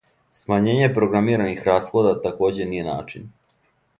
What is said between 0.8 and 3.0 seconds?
програмираних расхода такође није